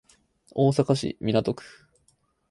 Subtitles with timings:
[0.55, 1.63] 大阪市港区